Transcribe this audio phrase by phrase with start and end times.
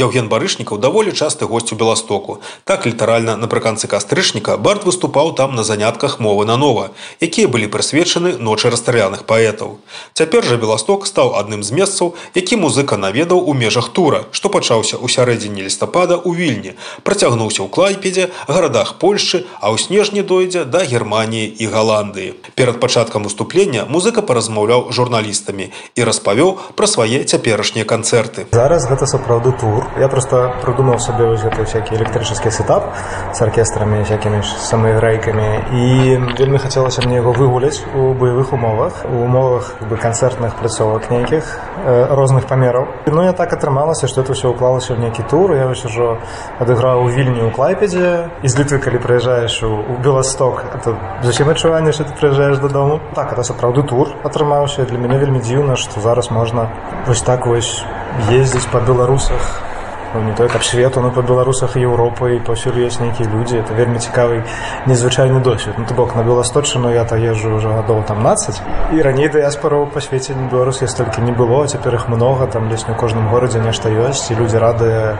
[0.00, 2.40] Яўген барышнікаў даволі часты госць у беластоку.
[2.64, 6.90] Так літаральна напрыканцы кастрычніка бард выступаў там на занятках мовы на нова
[7.20, 9.76] якія былі прысвечаны ночы расстраляных паэтаў.
[10.16, 14.96] Цяпер жа беласток стаў адным з месцаў які музыка наведаў у межах тура што пачаўся
[14.96, 16.72] ў сярэдзіне лістапада ў вільні
[17.04, 22.32] працягнуўся ў клайпедзе гарадах польшчы а ў снежні дойдзе да германії і галандыі.
[22.56, 28.48] Перад пачаткам выступлення музыка паразмаўляў журналістамі і распавёў пра свае цяперашнія канцэрты.
[28.56, 32.94] Зараз гэта сапраўды тур я просто придумал себе вот это всякий электрический сетап
[33.32, 39.74] с оркестрами всякими самоиграйками и вельмі хотелось мне его выгулять у боевых умовах у умовах
[39.88, 42.88] бы концертных пляцовок неких э, розных померов.
[43.06, 45.54] Ну я так атрымалася что это все уклалось в некий тур.
[45.54, 46.18] Я вообще же
[46.58, 48.30] отыграл у вильни у клайпеде.
[48.42, 53.00] Из литвы коли приезжаешь у, у белосток это зачем адчуванне что ты приезжаешь до дому
[53.14, 56.70] так это сапраўды тур атрымаўся для меня вельмі дзіўна что зараз можно
[57.06, 57.84] вось так вось
[58.30, 59.69] ездить по беларусах
[60.14, 63.98] ну, не только свету но по беларусах Европы і паўсюль ёсць нейкія людзі это вельмі
[63.98, 64.44] цікавы
[64.86, 65.78] незвычайны досвед.
[65.78, 69.86] Ну, то бок на беласточыну я то езжу уже гадоў там 12 і раней дыяспораў
[69.92, 71.66] па свеце беларус я столькі не было.
[71.66, 75.16] Цяпер іх много там лесь у кожным горадзе нешта ёсць і людзі рады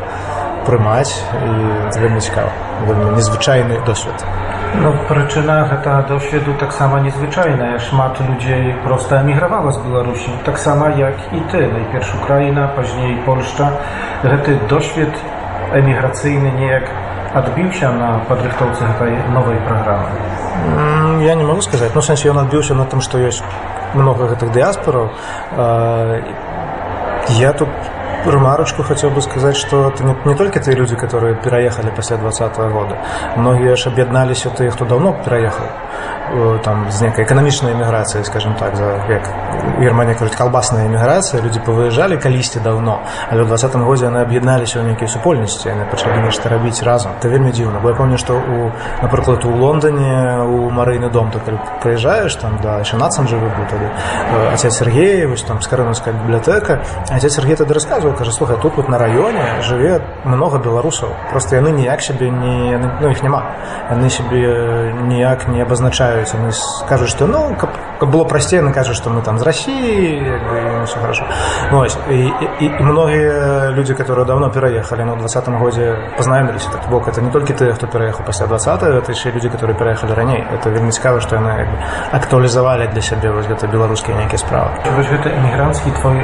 [0.67, 2.53] прымаць і вельмі цікава
[2.87, 10.31] вельмі незвычайны досвед No, прычына гэтага досведу таксама незвычайная шмат людзей проста эмігравала з беларусі
[10.47, 13.73] таксама як і ты найперш украіна пазней польшча
[14.23, 15.11] гэты досвед
[15.75, 16.87] эміграцыйны неяк
[17.35, 22.87] адбіўся на падрыхтоўцы гэтай новай праграмы я не могу сказаць ну сэнсе ён адбіўся на
[22.87, 23.43] тым што ёсць
[23.95, 25.11] много гэтых дыяспораў
[27.43, 27.69] я тут
[28.27, 32.73] ремарочку хотел бы сказать, что это не, не только те люди, которые переехали после 2020
[32.73, 32.99] года,
[33.37, 35.67] многие же объединались от тех, кто давно переехал.
[36.33, 39.27] Э, там з некай эканамічнай эміграцыі скажем так за як
[39.81, 44.95] Германія кажуць калбасная эміграцыя людзі павыязджалі калісьці даўно але ў двадцатым годзе яны аб'ядналіся ў
[44.95, 48.71] нейкай супольнасці яны пачалі нешта рабіць разам это вельмі дзіўна бо я помню што у
[49.03, 53.91] напрыклад у лондоне у марыйны дом калі прыязджаеш там да яшчэ нацам жывы быў тады
[54.55, 56.79] отец Сергей вось там скарынаўская бібліятэка
[57.11, 61.71] отец Сергей тады расказваў кажа слухай тут вот на раёне жыве много беларусаў просто яны
[61.71, 63.43] ніяк сябе не ну іх няма
[63.91, 68.97] яны сябе ніяк не абазначаюць они скажут, что, ну, как, как было простее, они кажут,
[68.97, 71.25] что мы там России, и все хорошо.
[71.71, 71.89] Ну, и,
[72.61, 77.21] и, и многие люди, которые давно переехали, ну, в 20 году познакомились, так бок, это
[77.21, 80.47] не только те, кто переехал после 20 это еще люди, которые переехали ранее.
[80.53, 81.69] Это вельми цікаво, что они
[82.13, 84.71] актуализовали для себя вот это белорусские некие справы.
[84.97, 86.21] Вот это иммигрантский твой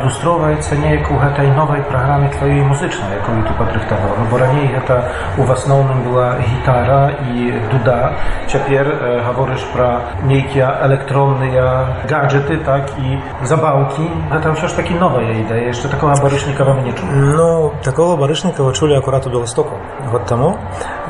[0.00, 4.16] досвид, он э, адлюстровывается неяк у этой новой программы твоей музычной, которую ты подрыхтовал.
[4.18, 8.12] Ну, бо ранее это в основном была гитара и дуда,
[8.48, 14.02] Цяпер э, гаворыш пра нейкія электронныя гаджеты так і забаўкі
[14.32, 18.98] гэта ўсё ж такі новая ідэя яшчэ такого барышнікава не чу Ну такого барышнікава чулі
[18.98, 19.78] акурат у беластоку
[20.10, 20.58] год таму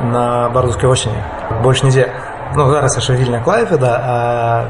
[0.05, 1.17] на бардускай осені
[1.63, 2.13] больш нідзе
[2.57, 4.17] ну зараз яшчэ вільня клайфеда а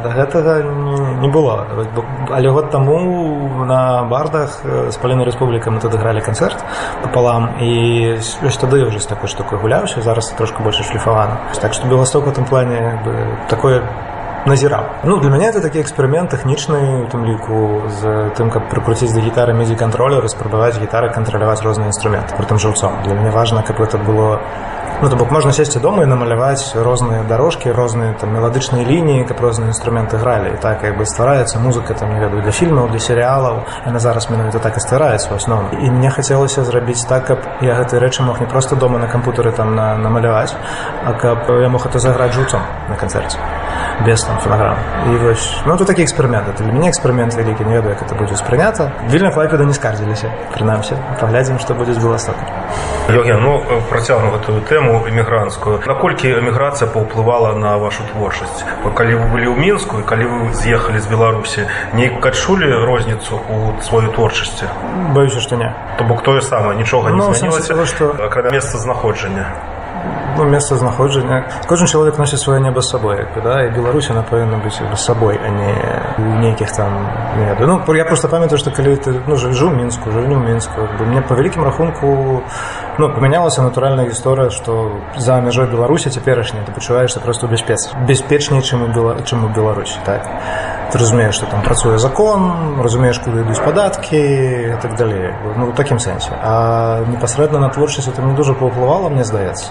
[0.03, 1.67] да гэтага не, не было.
[2.31, 6.65] Але год таму на бардах з паліной рэспубліка мы тут гралі канцэрт
[7.03, 11.89] пополам і ёсць тады ўжо з такой штукой гуляўся зараз трошку больше шліфавана так што
[11.89, 13.01] беласток у тым плане
[13.49, 13.83] такое
[14.47, 15.05] назіраў.
[15.05, 19.21] Ну для мяне это такі эксперымент тэхнічны у тым ліку з тым каб прыкруціць да
[19.21, 23.03] гітары медзі кантролю распрабаваць гітары кантраляваць розныя інструменты пры тым жыўцом.
[23.05, 24.41] Для мяне важна каб это было
[25.03, 29.41] Ну, то бок можна сесці дома і намаляваць розныя дарожкі розныя там меладычныя лініі каб
[29.41, 33.01] розныя інструменты гралі і так як бы ствараецца музыка там не ведаю для фільмаў для
[33.01, 37.49] серыялаў яна зараз менавіта так і ствараецца у асноўным і мне хацелася зрабіць так каб
[37.65, 40.53] я гэтай рэчы мог не просто дома на кампутары там на, намаляваць
[41.05, 43.41] а каб я мог это заграць жуцом на канцэрце
[44.07, 44.77] без там фонограмм
[45.13, 48.15] і вось ну тут такі эксперымент это для мяне эксперымент вялікі не ведаю як это
[48.15, 52.41] будзе спрынята вільня флайпеда не скардзіліся прынамсі паглядзім што будзе з беластока
[53.11, 59.47] Йоген, ну працягну гэтую тэму эмігранцкую наколькі эміграцыя паўплывала на вашу творчасць калі вы былі
[59.51, 64.65] ў мінску і калі вы з'ехалі з беларусі нейк адчулі розніцу у сваёй творчасці
[65.15, 65.75] баюся што не.
[65.99, 69.47] То бок тое самае нічога не Ну, змянілася што- акрамя месца знаходжання
[70.37, 73.65] ну, месца знаходжання кожны чалавек носіць сваё неба сабой як да?
[73.65, 75.73] І беларусь она павінна быць сабой а не
[76.19, 76.93] у нейкіх там
[77.39, 77.81] не ведаю.
[77.87, 81.35] ну я просто памятаю што калі ты ну жыву мінску жывню мінску бы, мне па
[81.35, 82.43] вялікім рахунку
[82.99, 88.83] ну памянялася натуральная гісторыя што за мяжой беларусі цяперашняй ты пачуваешься просто бяспец бяспечней чым
[88.83, 89.17] у Бела...
[89.25, 90.27] чым у беларусі так?
[90.93, 95.99] Ты разумееш што там працуе закон разумееш куды ідуць падаткі так далей ну у такім
[95.99, 99.71] сэнсе а непасрэдна на творчасць это не дужа паўплывала мне здаецца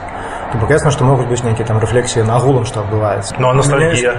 [0.51, 3.53] то бок ясна што могуць быць нейкія там рэфлексіі на агулам што адбываецца Ну а
[3.53, 4.13] ностальгія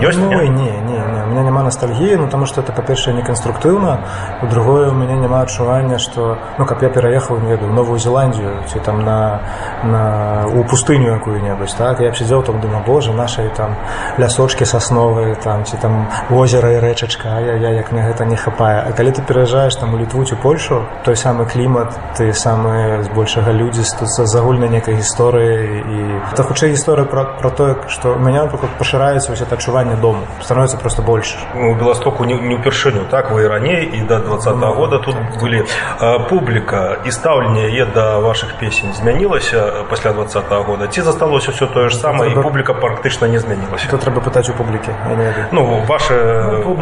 [0.00, 0.48] ёсць ну, не?
[0.48, 4.00] не, не, не, у меня няма ностальгии, ну, потому что это, по-перше, не конструктивно,
[4.40, 8.80] по-другое, у меня няма адчування, что, ну, как я переехал, не ведаю, Новую Зеландию, ці
[8.80, 9.40] там на,
[9.84, 13.76] на, у пустыню какую-нибудь, так, я б сидел там, думаю, боже, наши там
[14.18, 18.84] лясочки сосновые, там, ці там озеро и речечка, ай-яй-яй, як мне гэта не хапае.
[18.88, 23.52] А калі ты переезжаешь там у Литву ці Польшу, той самы клімат, ты самы збольшага
[23.52, 25.98] людзі з загульнай некай гісторыі і
[26.32, 30.22] это хутчэй гісторыя про, про тое, што у мяне, напрыклад, пашыраецца вось это адчуванне дому,
[30.42, 31.36] становіцца просто больше.
[31.54, 35.64] у беластоку не, не ўпершыню так вы раней і да двадцатого года тут былі
[36.28, 41.88] публіка і стаўленне яе да вашых песень змянілася пасля двадцатого года ці засталося все тое
[41.88, 45.24] ж самае і Трэба- публіка практычна не змянілася Тут трэба пытаць у публікі, я не
[45.24, 45.46] ведаю.
[45.52, 46.14] ну ваше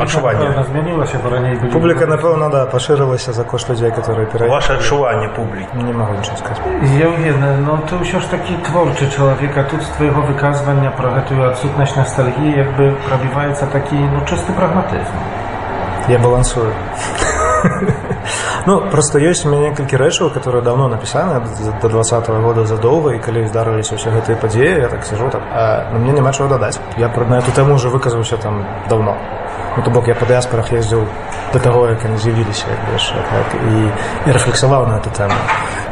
[0.02, 1.70] адчуванне змянілася, раней былі...
[1.70, 4.50] Публіка, напэўна, да, пашырылася за кошт людзей, которые пераехалі.
[4.50, 6.60] ваше адчуванне публікі Не могу нічого сказаць.
[6.98, 11.48] Євген, ну ти ўсё ж такі творчы чалавек, а тут з твайго выказвання пра гэтую
[11.48, 15.16] адсутнасць ностальгіі як бы прабіваецца такі ну чысты прагматызм.
[16.08, 16.72] Я балансую.
[18.66, 21.40] Ну, просто ёсць у мяне некалькі рэчаў, которые давно напісаны
[21.82, 25.42] до 20 -го года задоўга і калі здарыліся ўсе гэтыя падзеі, я так сижу так,
[25.52, 26.80] а на мне няма чаго дадаць.
[26.96, 29.16] Я пра- на эту тэму уже выказаўся там давно.
[29.76, 31.04] Ну, то бок я па дыаспорах ездзіў
[31.52, 32.66] до таго, як яны з'явіліся
[32.98, 33.90] ж, так, і,
[34.28, 35.34] і рэфлексаваў на эту тэму.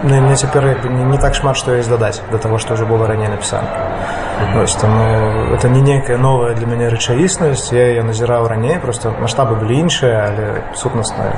[0.03, 2.57] Ну, і мне цяпер як бы, не, не так шмат, што ёсць дадаць да таго,
[2.57, 3.67] што ўжо было раней напісана.
[4.61, 5.01] Ось, таму
[5.53, 10.29] это не нейкая новая для мяне рэчаіснасць я яе назіраў раней просто маштабы былі іншыя
[10.29, 11.33] але сутнасна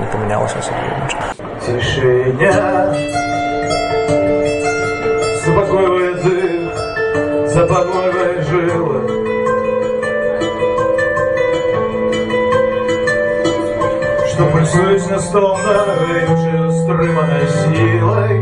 [0.00, 1.24] не памянялася асабліва нічога.
[1.62, 2.52] Тишиня,
[5.40, 6.14] Спокойный
[14.65, 18.41] танцують на стонах, вже стримана сілай.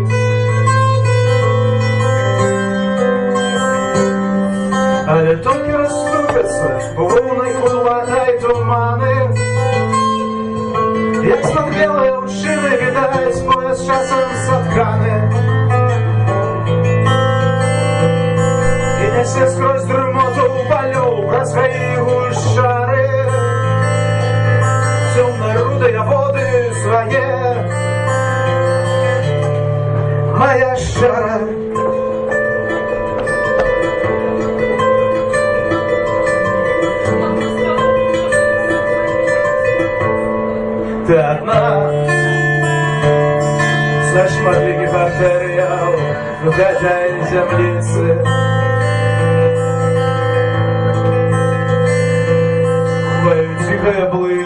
[5.07, 9.29] Але тільки розступиться, волни хвилей тумани,
[11.23, 15.31] як смотрели лучини, віддають пояс часом сотканы.
[19.03, 22.22] И не все сквозь дремоту полю, проскаивают
[26.81, 27.23] свое
[30.37, 31.39] Моя шара
[41.05, 41.91] Ты одна.
[44.09, 45.93] Слышь, подвиги повторял
[46.45, 48.23] Угадай землицы
[53.21, 54.42] Твою тихое блы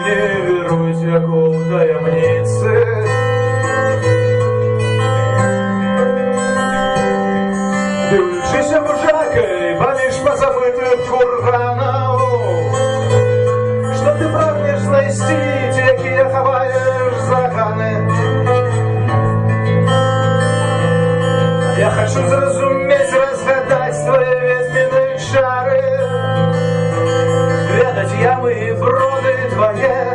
[22.08, 25.82] хочу зразумець, разгадаць твае ветвіны чары,
[27.76, 30.08] ведаць ямы і броды шара.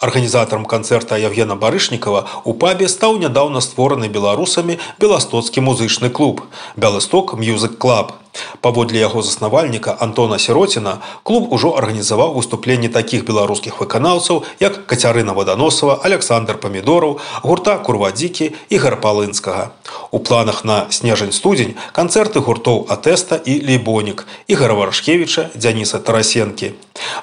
[0.00, 6.44] Арганізатарам канцэрта Евгена Барышнікава у пабе стаў нядаўна створаны беларусамі беластоцкі музычны клуб
[6.76, 8.12] Бялысток Мюзык Клаб.
[8.60, 16.00] Паводле яго заснавальніка Антона Сіроціна клуб ужо арганізаваў выступленні такіх беларускіх выканаўцаў, як Кацярына Ваданосава,
[16.02, 19.70] Александр Памідораў, гурта Курвадзікі і Гарпалынскага.
[20.10, 26.72] У планах на снежань-студзень канцэрты гуртоў Атэста і Лейбонік, Ігара Варашкевіча, Дзяніса Тарасенкі.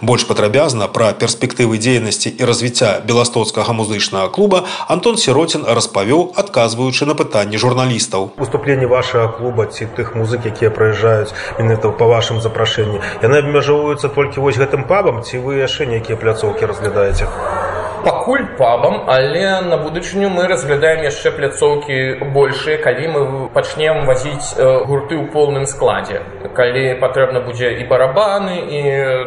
[0.01, 7.13] Больш падрабязна пра перспектывы дзейнасці і развіцця беластоцкага музычнага клуба Антон Сіроцін распавёў, адказваючы на
[7.13, 8.31] пытанні журналістаў.
[8.37, 13.01] Выступленні вашага клуба ці тых музык, якія прыязджаюць менавіта па вашым запрашэнні.
[13.21, 17.29] Яны абмяжоўваюцца толькі вось гэтым пабам ці вы яшчэ нейкія пляцоўкі разглядаеце.
[18.03, 22.77] Пакуль пабам але на будучыню мы разглядаем яшчэ пляцоўкі большыя.
[22.77, 23.21] Калі мы
[23.53, 26.21] пачнем вазіць э, гурты ў полным складзе
[26.53, 28.81] калі патрэбна будзе і барабаны і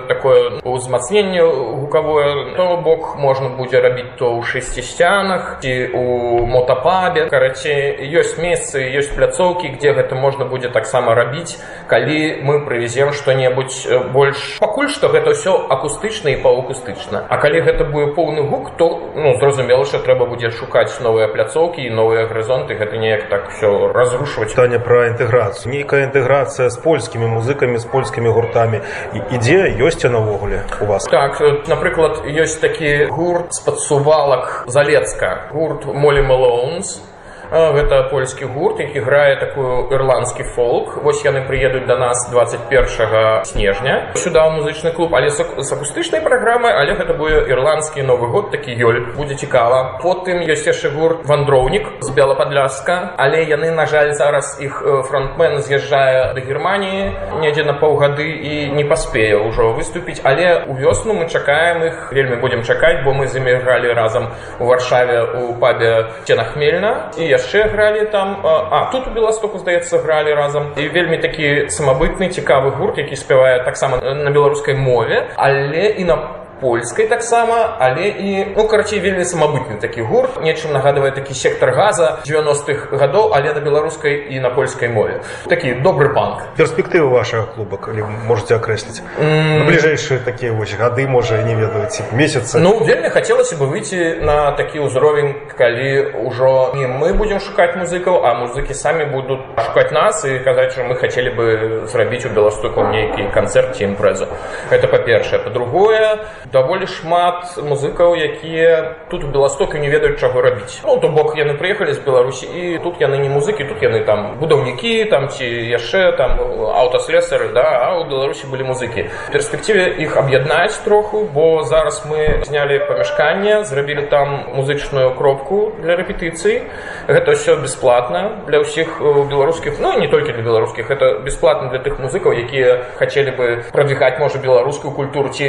[0.08, 7.26] такое ўзмацненне гукавое то бок можна будзе рабіць то ў шасцісцянах ці у мотапабе.
[7.30, 13.86] Карацей ёсць месцы ёсць пляцоўкі дзе гэта можна будзе таксама рабіць калі мы прывезем што-небудзь
[13.86, 14.58] э, больш.
[14.62, 17.26] Пакуль што гэта ўсё акустычна і паўакустычна.
[17.28, 21.82] А калі гэта будзе поўны гук хто ну зразумела что трэба будзе шукаць новыя пляцоўкі
[21.86, 27.26] і новыя гарызонты гэта неяк так все разрушваць пытанне пра інтэграцыю нейкая інтэграцыя з польскімі
[27.38, 28.80] музыкамі з польскімі гуртамі
[29.14, 31.04] і ідзе ёсць навогуле у вас?
[31.10, 37.00] Так напрыклад ёсць такі гурт з падсувалак залецка гурт молі малоунс
[37.50, 40.96] гэта польскі гурт які грае такую ірландскі фолк.
[41.02, 44.12] Вось яны прыедуць до нас 21 снежня.
[44.14, 45.40] Сюда музычны клуб але з
[45.72, 49.14] акустычнай праграмы але гэта будзе ірландскі новы год такі ёль.
[49.16, 50.00] Будзе цікава.
[50.02, 53.14] Потым ёсць яшчэ гурт вандроўнік з белападляска.
[53.16, 58.84] Але яны на жаль зараз іх фронтмен з'язджае до германії недзе на паўгады і не
[58.84, 60.20] паспее ўжо выступіць.
[60.24, 64.28] Але у вёсну мы чакаем іх вельмі будзем чакаць бо мы з імі гралі разам
[64.60, 70.02] у варшаве у пабе ценахмельна і я яшчэ гралі там а тут у беластоку здаецца
[70.04, 75.28] гралі разам і вельмі такі самабытны цікавы гурт які спявае таксама на беларускай мове.
[75.36, 76.16] Але і на
[76.60, 80.40] польскай таксама але і ну карацей вельмі самабытны такі гурт.
[80.40, 85.20] Нечым нагадвае такі сектор газа 90-х гадоў але на беларускай і на польскай мове.
[85.48, 86.42] Такі добры панк.
[86.56, 89.02] Перспектывы вашага клуба калі можете акрэсліць.
[89.20, 89.66] Mm.
[89.66, 92.58] бліжэйшыя такія вось гады можа не ведаюць месяцы.
[92.58, 98.24] Ну вельмі хацелася бы выйти на такі ўзровень калі ўжо не мы будзем шукаць музыкаў
[98.24, 101.46] а музыкі самі будуць шукаць нас і казаць що мы хацелі бы
[101.86, 104.26] зрабіць у беластоку нейкі канцэрт ці імпрэзу.
[104.70, 105.40] Это па-першае.
[105.44, 110.80] Па-другое даволі шмат музыкаў якія тут у беластоку не ведаюць чаго рабіць.
[110.84, 114.38] Ну то бок яны прыехалі з беларусі і тут яны не музыкі тут яны там
[114.38, 119.10] будаўнікі там ці яшчэ там аўтаслесары да а у беларусі былі музыкі.
[119.32, 126.62] Перспектыве іх аб'яднаць троху бо зараз мы знялі памяшканне зрабілі там музычную кропку для рэпетыцыі
[127.08, 131.98] гэта все бесплатна для ўсіх беларускіх ну не толькі для беларускіх это бесплатна для тых
[131.98, 135.46] музыкаў якія хацелі бы прадвігаць можа беларускую культуру ці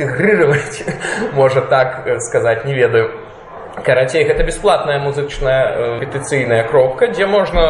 [0.00, 0.84] інтэгрировать
[1.32, 3.10] можа так сказаць не ведаю
[3.84, 7.62] карацей гэта бесплатная музычная петыцыйная кропка дзе можна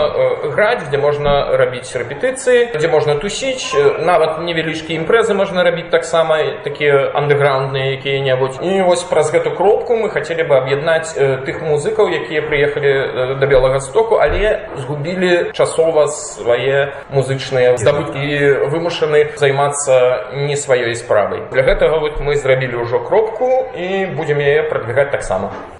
[0.54, 7.10] граць дзе можна рабіць рэпетыцыі дзе можна тусіць нават невялічкі імпрэзы можна рабіць таксама такія
[7.14, 13.36] андэграундныя якія-небудзь і вось праз гэту кропку мы хацелі бы аб'яднаць тых музыкаў якія прыехалі
[13.40, 21.62] да белага стоку але згубілі часова свае музычныя здабыткі вымушаны займацца не сваёй справай для
[21.62, 25.79] гэтага вот мы зрабілі ўжо кропку і будзем яе прадвігаць таксама